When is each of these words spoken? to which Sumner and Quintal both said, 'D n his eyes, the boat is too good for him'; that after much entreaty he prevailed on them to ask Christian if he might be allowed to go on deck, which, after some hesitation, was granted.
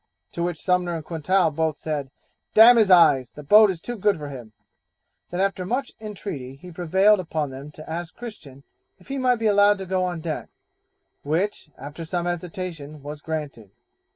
to 0.31 0.41
which 0.41 0.59
Sumner 0.59 0.95
and 0.95 1.05
Quintal 1.05 1.51
both 1.51 1.77
said, 1.77 2.09
'D 2.55 2.59
n 2.61 2.77
his 2.77 2.89
eyes, 2.89 3.33
the 3.33 3.43
boat 3.43 3.69
is 3.69 3.79
too 3.79 3.95
good 3.95 4.17
for 4.17 4.29
him'; 4.29 4.51
that 5.29 5.39
after 5.39 5.63
much 5.63 5.91
entreaty 6.01 6.55
he 6.55 6.71
prevailed 6.71 7.23
on 7.33 7.51
them 7.51 7.69
to 7.69 7.87
ask 7.87 8.15
Christian 8.15 8.63
if 8.97 9.09
he 9.09 9.19
might 9.19 9.35
be 9.35 9.45
allowed 9.45 9.77
to 9.77 9.85
go 9.85 10.03
on 10.03 10.19
deck, 10.19 10.49
which, 11.21 11.69
after 11.77 12.03
some 12.03 12.25
hesitation, 12.25 13.03
was 13.03 13.21
granted. 13.21 13.69